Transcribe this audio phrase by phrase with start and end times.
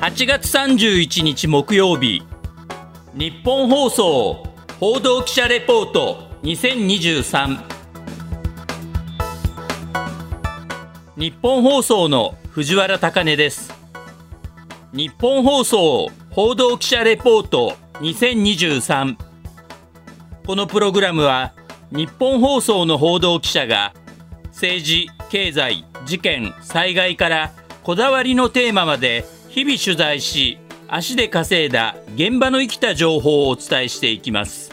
[0.00, 2.22] 8月31日木曜日。
[3.12, 4.46] 日本放送
[4.80, 7.58] 報道記者レポート2023
[11.18, 13.74] 日本放送の藤原貴根です。
[14.94, 19.18] 日本放送報道記者レポート2023
[20.46, 21.52] このプログラムは
[21.92, 23.92] 日本放送の報道記者が
[24.44, 34.70] 政治経済事件災害からこだわりのテーマまで日々取材し足で稼いだ現場の生きた情報をお伝えしていきます。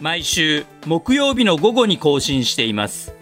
[0.00, 3.14] 毎週木曜日の午後に更新しています。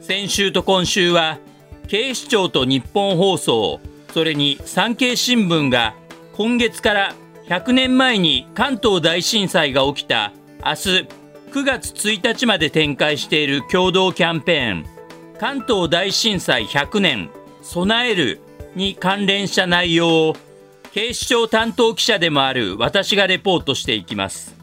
[0.00, 1.38] 先週と今週は
[1.86, 3.78] 警視庁と日本放送
[4.12, 5.94] それに産経新聞が
[6.32, 7.14] 今月から
[7.46, 10.32] 100年前に関東大震災が起きた
[10.64, 11.08] 明日
[11.52, 14.86] 9月1日まで展開している共同キャンペーン
[15.38, 17.30] 関東大震災100年
[17.62, 18.40] 備える
[18.74, 20.36] に関連した内容を
[20.92, 24.56] 警視庁担当記者でもある私がレポートしていきます。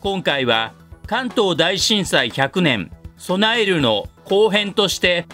[0.00, 0.72] 今回は
[1.06, 5.26] 関東大震災100年備えるの後編として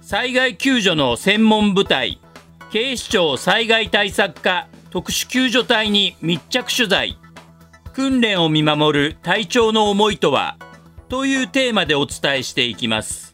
[0.00, 2.20] 災害救助の専門部隊
[2.70, 7.18] 警視庁災害対策課特殊救助隊に密着取材
[7.92, 10.58] 訓練を見守る隊長の思いとは
[11.08, 13.32] というテーマでお伝えしていきます。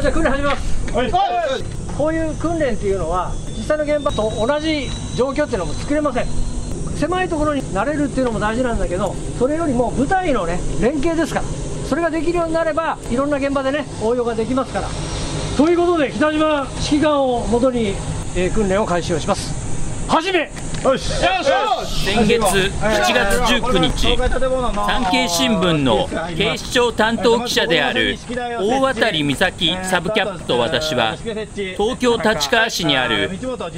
[0.00, 0.71] じゃ訓練始めます、
[1.96, 6.26] こういう訓練っていうのは実際の現場と同じ状況っていうのも作れません。
[6.96, 11.46] 狭いところに慣れるっていうのも大事なんだけどそれよりも部隊のね連携ですから。
[11.88, 14.88] それができるようになればいろんな現場でね応用ができますから。
[15.56, 17.94] ということで北島指揮官をもとに、
[18.34, 19.61] えー訓練を開始をします。
[20.12, 20.50] はじめ。
[20.82, 28.18] 先月7月19日産経新聞の警視庁担当記者である
[28.60, 33.30] 大渡美咲サブキャップと私は東京立川市にある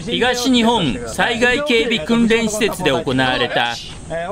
[0.03, 3.77] 東日本災害警備訓練施設で行われた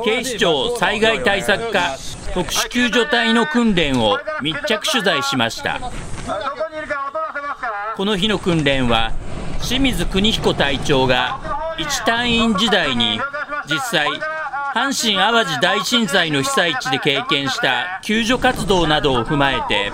[0.04, 1.96] 警視庁災害対策課
[2.34, 5.78] 特殊救助隊の訓練を密着取材しました。
[7.96, 9.12] この日の訓練は
[9.60, 11.51] 清水邦彦隊長が
[11.82, 13.20] 一隊員時代に
[13.69, 14.09] 実際
[14.72, 19.92] 阪神・淡路大震災の被災地で経験した救助活動などを踏まえて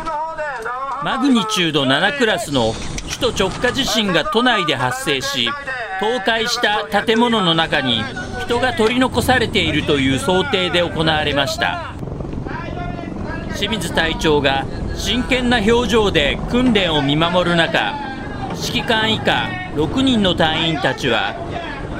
[1.02, 2.74] マグニチュード7クラスの
[3.08, 5.48] 首都直下地震が都内で発生し
[5.98, 8.04] 倒壊した建物の中に
[8.44, 11.94] 人が取り残されているという想定で行われました。
[13.56, 17.92] 清水隊長が真剣な表情で訓練を見守る中
[18.54, 21.34] 指揮官以下6人の隊員たちは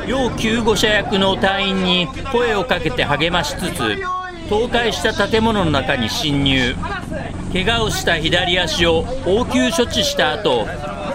[0.08, 3.76] 要救護者役の隊員に声をかけて励ましつつ
[4.48, 6.74] 倒壊した建物の中に侵入。
[7.52, 10.66] 怪我をした左足を応急処置した後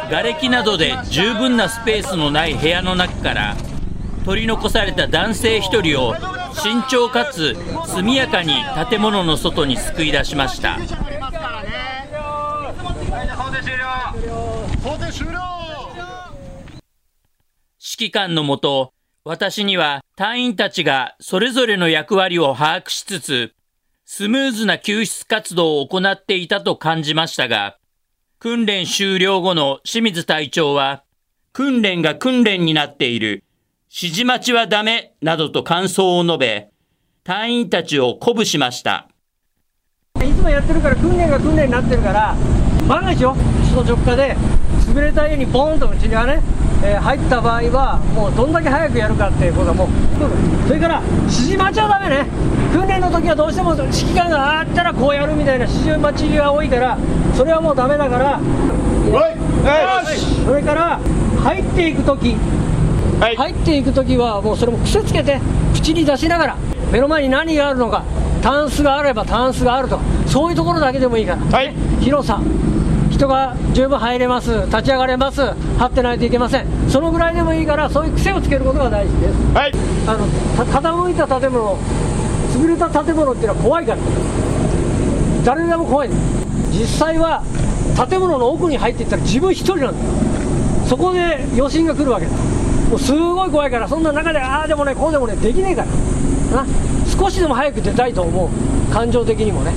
[0.09, 3.55] 瓦礫などで十分なスペースのない部屋の中から
[4.25, 6.15] 取り残された男性1人を
[6.53, 7.55] 慎重かつ
[7.87, 8.53] 速やかに
[8.89, 10.77] 建物の外に救い出しました。
[18.03, 18.91] 指揮官のもと
[19.23, 23.53] 私には隊員たちがそれぞれの役割を把握しつつ
[24.05, 27.77] スムーズな救出活動を行っていたと感じましたが
[28.39, 31.03] 訓練終了後の清水隊長は
[31.53, 33.45] 訓練が訓練になっている。
[33.95, 36.69] 指示待ちはダメなどと感想を述べ
[37.23, 39.07] 隊員たちを鼓舞しました。
[40.15, 42.35] いつもやってるから訓練が訓練になってるから
[42.87, 43.35] 万が一よ
[43.71, 44.35] 首都直下で
[44.93, 46.41] 潰れた家にボーンとうちがね、
[46.83, 49.87] えー入った場合はもうどんだけ早くやるかっていうことはもう
[50.67, 52.27] それから指示待ちはダメね。
[52.73, 56.97] 訓練の時はどうしても指揮官があったらこうやるみたいな指示待ちが多いから
[57.35, 58.39] それはもうダメだから。
[60.45, 60.99] それから
[61.43, 62.35] 入っていく時。
[63.19, 65.39] 入っていく時はもうそれも癖つけて
[65.73, 66.57] 口に出しながら
[66.91, 68.03] 目の前に何があるのか
[68.41, 71.41] タンスがあればタンスがあるとそういうところだけでもいいから、
[72.01, 72.41] 広さ
[73.13, 75.41] 人が十分入れます立ち上がれます
[75.77, 76.65] 張ってないといけません。
[76.89, 79.35] そのぐらいでもいいからそういう癖をつけることが大事です。
[80.07, 80.25] あの
[80.57, 81.77] た傾いた建物
[82.53, 83.99] 潰れた建物っていうのは怖いから。
[85.45, 86.09] 誰でも怖い。
[86.71, 87.43] 実際は
[88.09, 90.03] 建物の奥に入っていったら自分一人なんだ。
[90.03, 90.09] よ
[90.87, 92.31] そこで余震が来るわけだ。
[92.31, 95.85] もうすごい怖いからそんな中でああでもねこうでもねできねえか
[96.51, 96.63] ら。
[96.63, 96.67] な。
[97.05, 98.49] 少しでも早く出たいと思う。
[98.91, 99.71] 感情的にもね。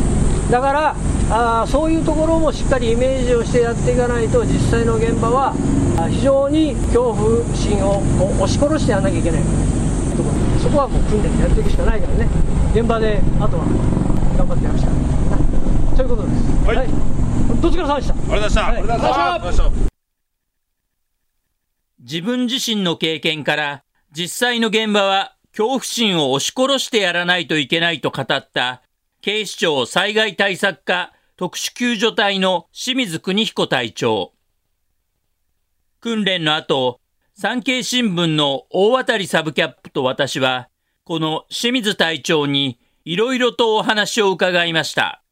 [0.50, 0.97] だから
[1.28, 5.55] あーそういうところもしっかりイメージをしてやっていかないと実際の現場は
[5.99, 7.99] あ非常に恐怖心を
[8.43, 9.43] 押し殺してやらなきゃいけない。
[9.43, 12.28] ところそこはもう訓練でやっていくしかないからね。
[12.73, 13.64] 現場であとは
[14.38, 15.96] 頑張ってやるしかない。
[15.96, 16.34] ということです。
[16.67, 16.88] はい、
[17.61, 18.14] どっちからさんでした？
[18.14, 18.62] ありがとうございました。
[18.62, 18.76] はい。
[18.76, 19.70] ありがとうございました。
[22.00, 23.82] 自分自身の経験から
[24.12, 28.82] 実際の現場は恐怖心を押し殺してやらないといけないと語った
[29.22, 34.33] 警視庁災害対策課特殊救助隊の清水邦彦隊長。
[36.00, 36.99] 訓練の後、
[37.35, 40.71] 産経新聞の大渡サブキャップと私は、
[41.05, 45.23] この清水隊長にいろいろとお話を伺いました。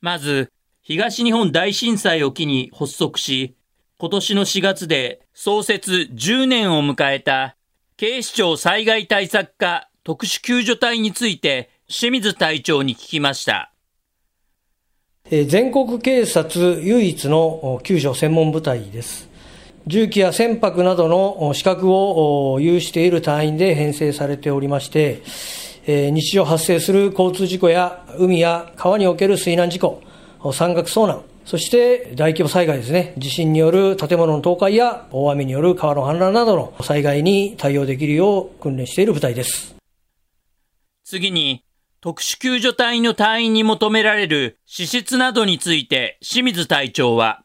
[0.00, 3.56] まず、東日本大震災を機に発足し、
[3.98, 7.56] 今年の4月で創設10年を迎えた
[7.96, 13.71] 警視庁災害対策課特殊救助隊について清水隊長に聞きました。
[15.30, 19.28] 全国警察唯一の救助専門部隊です。
[19.86, 25.22] 重機や船舶などの資格を有している隊員で編成されておりまして、
[25.86, 30.02] 日常発生する交通事故や海や川における水難事故、
[30.52, 39.74] 山岳遭難、そして大規模災害ですね、地震による建物の倒壊や大雨による川の氾濫などの災害に対応できるよう訓練している部隊です。
[41.04, 41.64] 次に、
[42.04, 47.44] 特殊救助隊の隊員に求められる資質などについて清水隊長は、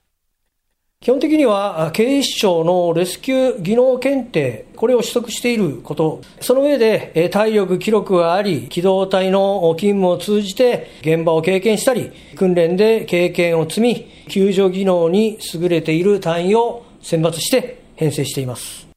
[0.99, 18.87] 基本的には警視庁のレスキュー技能検定、これを取得していること、その上で体力、記録があり、機動隊の勤務を通じて現場を経験したり、訓練で経験を積み、救助技能に優れている隊員を選抜して編成しています。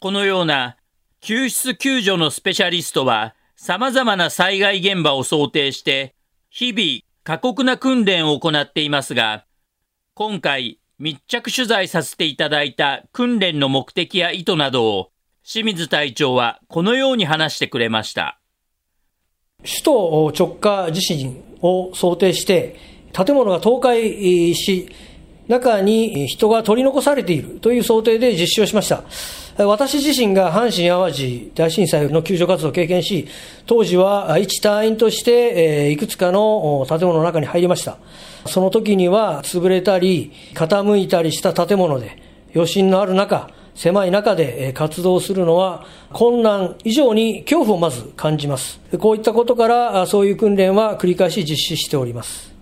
[0.00, 0.78] このような
[1.20, 6.14] 救出救助のスペシャリストは、様々な災害現場を想定して、
[6.48, 9.46] 日々過酷な訓練を行っていますが、
[10.14, 15.10] 今回密着取材させていただいた訓練の目的や意図などを
[15.44, 18.38] 清水隊長はこのように話してくれました。
[19.64, 22.76] 首都直下地震を想定して
[23.12, 24.88] 建物が倒壊し
[25.48, 29.02] 中に人が取り残されているという想定で実施をしました。
[29.66, 33.26] 私自身が阪神・淡路大震災の救助活動を経験し、
[33.66, 37.98] 当時は一隊員として、いくつかの建物の中に入りました。
[38.46, 42.22] その時には潰れたり、傾いたりした建物で、
[42.54, 48.80] 余震のある中、狭い中で活動するのは困難以上に恐怖をまず感じます。
[48.98, 52.52] こういったことからそういう訓練は繰り返し実施しております。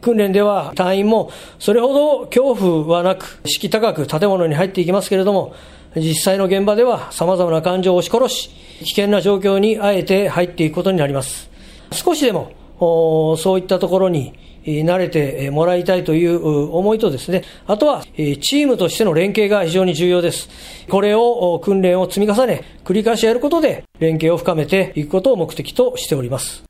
[0.00, 5.54] 訓練では隊員もそれほど恐怖はなく、士気高く建物に入っていきますけれども、
[5.96, 8.50] 実際の現場では様々な感情を押し殺し、
[8.84, 11.50] 危険な状況にあえて入っていくことになります。
[11.92, 14.34] 少しでも、そういったところに
[14.66, 20.50] 慣れてもらいたいという思いとですね、あとはチームとしての連携が非常に重要です。
[20.90, 26.64] これを訓練を積み重ね、繰り返しやることで連携を深めていくことを目的としております。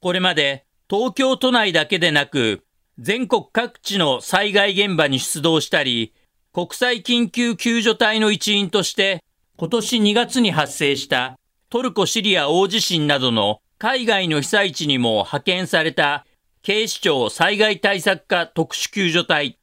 [0.00, 2.64] これまで東京都内だけでなく、
[2.98, 6.12] 全国各地の災害現場に出動したり、
[6.56, 9.22] 国際緊急救助隊の一員として、
[9.58, 11.38] 今年2月に発生した
[11.68, 16.24] トルコ・シリア大地震などの海外の被災地にも派遣された
[16.62, 19.58] 警視庁災害対策課特殊救助隊。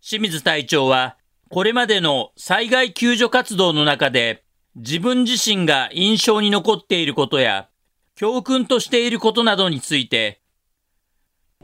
[0.00, 1.16] 清水隊長は、
[1.50, 4.44] これまでの災害救助活動の中で、
[4.76, 7.68] 自分自身が印象に残っていることや、
[8.14, 10.40] 教訓としていることなどについて、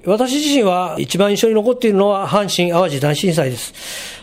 [0.07, 3.75] 私自身は一番印象に残っているのは阪神・淡路大震災です。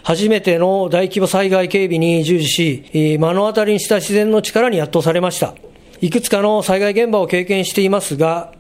[0.03, 5.53] 初めての大規模災害警備に従事し、目の当たりにした自然の力に圧倒されました。
[6.00, 8.53] いくつかの災害現場を経験していますが、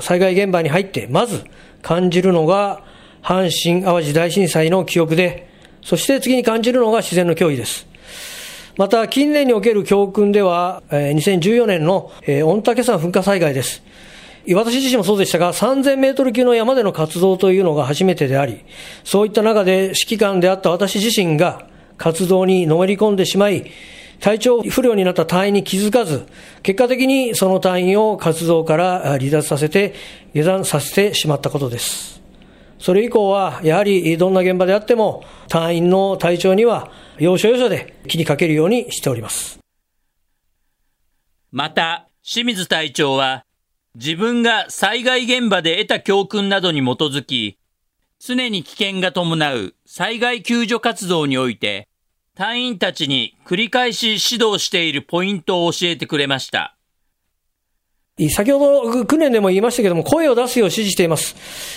[0.00, 1.44] 災害現場に入ってまず
[1.82, 2.84] 感じるのが
[3.20, 5.48] 阪神・淡路大震災の記憶で、
[5.82, 7.88] そして次に感じるのが自然の脅威です。
[8.76, 13.82] また、近年における教訓では、2014年の御嶽山噴火災害です。
[14.54, 18.64] 私自身もそうでしたが、3000メートル級の山での活動というのが初めてであり、
[19.04, 21.66] そういった中で指揮官であった私自身が
[21.98, 23.70] 活動にのめり込んでしまい、
[24.20, 26.26] 体調不良になった隊員に気づかず、
[26.62, 29.94] 結果的にその隊員を活動から離脱させて、
[30.34, 32.20] 下山させてしまったことです。
[32.78, 39.58] それ以降は、やはりどんな現場であっても、隊員の体調には要所要所で気にかけるようにしております。
[41.52, 43.44] また、清水隊長は、
[43.96, 47.58] 自分が災害現場で得た教訓などに基づき、
[48.20, 51.88] 常に危険が伴う災害救助活動において、
[52.36, 56.76] 隊員たちに繰り返し指導しているポイントを教えてくれました。
[58.28, 61.34] 先ほど訓練でも言いましたけども、声を出すよう指示しています。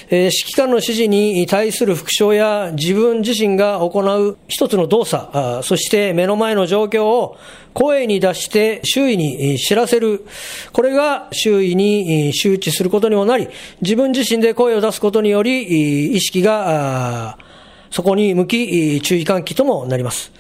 [0.09, 7.37] えー、指揮官の指示に対する副唱や自分自身が行う一つの動作、そして目の前の状況を
[7.73, 10.25] 声に出して周囲に知らせる。
[10.73, 13.47] これが周囲に周知することにもなり、
[13.81, 17.37] 自分自身で声を出すことにより、意識が
[17.89, 20.31] そこに向き、注意喚起ともなります。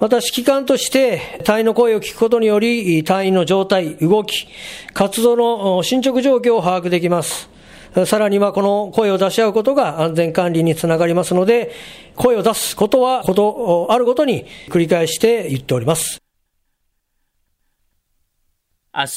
[0.00, 4.48] また指揮官として隊員の声を聞くことにより、隊員の状態、動き、
[4.94, 7.50] 活動の進捗状況を把握できます。
[8.06, 11.74] さらにはこの声を出し合うことが安全管理につながりますので、
[12.16, 16.22] 声を出すことは、ことあるごとに繰り返して言っております。
[18.94, 19.10] 明日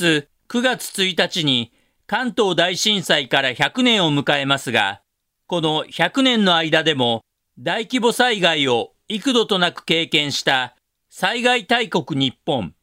[0.49, 1.71] 9月1日に
[2.07, 5.01] 関東大震災から100年を迎えますが、
[5.47, 7.23] この100年の間でも
[7.57, 10.72] 大規模災害を幾度となく経験した
[11.15, 12.73] 災害大国日本。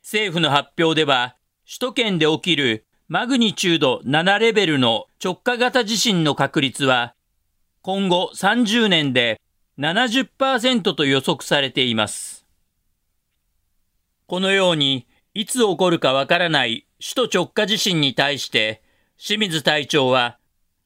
[0.00, 1.34] 政府の発表では、
[1.66, 7.16] 首都圏で起きるマグニチュード7レベルの直下型地震の確率は、
[7.82, 9.40] 今後30年で
[9.76, 12.46] 70%と予測されています。
[14.28, 18.84] このように、いつ起こるかわからない首都直下地震に対して、
[19.18, 20.38] 清水隊長は、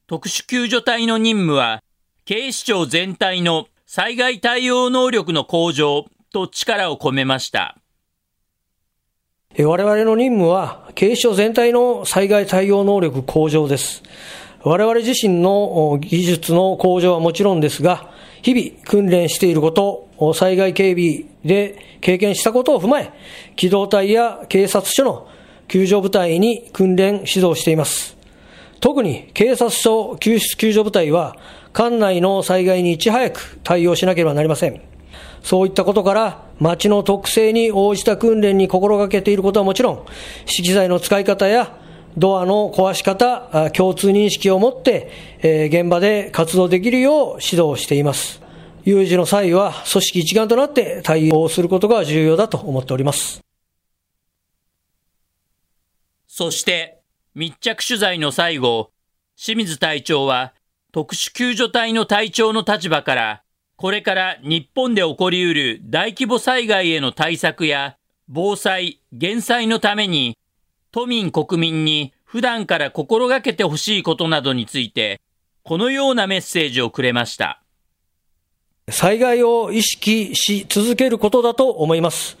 [0.07, 1.83] 特殊救助隊の任務は、
[2.25, 7.77] 警視庁全体の災害対応能力の向上と力を込めました。
[9.59, 14.01] 我々の任務は、警視庁全体の災害対応能力向上です。
[14.63, 18.11] 我々自身の技術の向上はもちろんですが、
[18.43, 23.11] 日々訓練していること、災害警備で経験したことを踏まえ、
[23.57, 25.27] 機動隊や警察署の
[25.67, 28.15] 救助部隊に訓練指導しています。
[28.79, 31.35] 特に警察署救出救助部隊は、
[31.73, 34.90] 管内の災害にいち早く対応しなければなりません。
[35.43, 40.05] そういったことから、町の特性に応じた訓練に心がけていることはもちろん、
[40.45, 41.77] 資材の使い方や
[42.17, 45.09] ドアの壊し方、共通認識を持って、
[45.41, 48.41] え、現場で活動できるよう指導しています。
[48.83, 53.41] 有事の際は組織一丸となって対応することが重要だと思っております。
[56.27, 56.99] そして
[57.35, 58.89] 密着取材の最後、
[59.37, 60.53] 清水隊長は
[60.91, 63.43] 特殊救助隊の隊長の立場から
[63.81, 67.97] これから日本で起こりうる大規模災害への対策や
[68.27, 70.37] 防災、減災のために
[70.91, 75.19] 都民国民に普段から心がけてほしいことなどについて
[75.63, 77.63] このようなメッセージをくれました。
[78.87, 82.37] 災害を意識し続けることだと思います。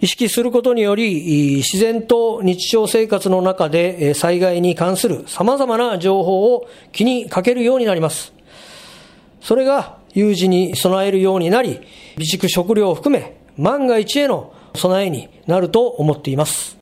[0.00, 8.32] 意識することにより、自然と日常生活の中で災害に関する様々な情報を気にかけるようになります。
[9.42, 11.86] それが有事に備えるようになり、備
[12.20, 16.78] 蓄食料を含め万が一への備えになると思っています。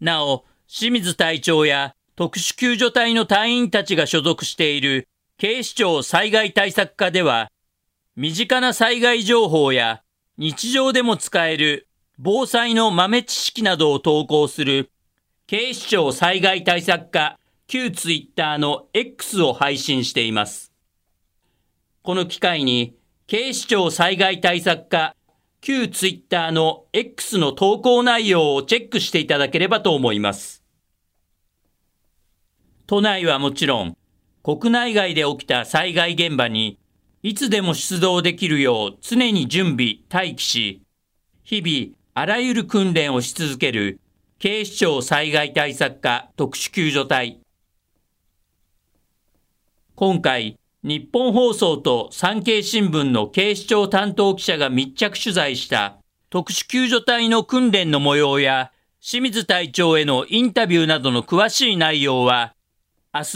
[0.00, 7.50] なお、清水隊長や特殊救助隊の隊員たちが所属している警視庁災害対策課では、
[8.16, 10.02] 身近な災害情報や
[10.36, 11.88] 日常でも使える
[12.18, 14.90] 防災の豆知識などを投稿する
[15.46, 20.73] 警視庁災害対策課旧ツイッターの X を配信しています。
[22.04, 25.16] この機会に警視庁災害対策課
[25.62, 30.62] 旧ツイッターの X の投稿内容をチェックしていただければと思います。
[32.86, 33.96] 都内はもちろん
[34.42, 36.78] 国内外で起きた災害現場に
[37.22, 40.82] いつでも出動できるよう常に準備、待機し、
[41.42, 43.98] 日々あらゆる訓練をし続ける
[44.38, 47.40] 警視庁災害対策課特殊救助隊。
[49.94, 55.96] 今回、日本放送と産経新聞の警視庁担当記者が密着取材した
[56.28, 62.54] 特殊救助隊の訓練の模様や清水隊長へのインタビューなどの詳しい内容は、
[63.14, 63.26] 明日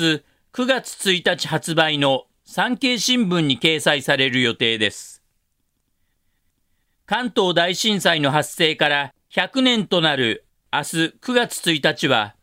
[0.53, 5.23] 9月1日発売の産経新聞に掲載される予定です。
[7.07, 12.35] 関東大震災の発生から100年となる明日9月1日は、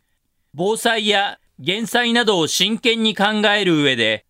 [0.55, 4.25] 防災や減災などを真剣に考える上で、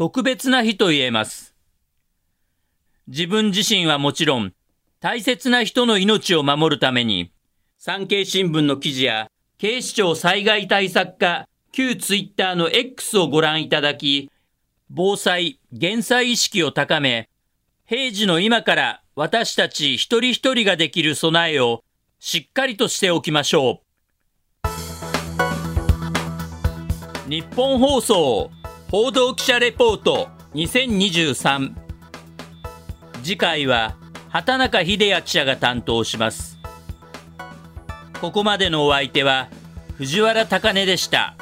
[0.00, 1.54] 特別な日と言えます。
[3.06, 4.54] 自分自身はもちろん、
[4.98, 7.32] 大切な人の命を守るために、
[7.76, 14.30] 産経新聞の記事や警視庁災害対策課旧ツイッターの X をご覧いただき、
[14.88, 17.28] 防災・減災意識を高め、
[17.84, 21.84] 平時の今から私たち一人一人ができる備えを
[22.20, 23.82] しっかりとしておきましょ
[24.64, 24.70] う。
[27.28, 28.50] 日本放送
[28.90, 31.74] 報道記者レポート2023
[33.22, 33.94] 次回は
[34.30, 36.58] 畑中秀也記者が担当します
[38.20, 39.48] ここまでのお相手は
[39.96, 41.36] 藤原貴根でした。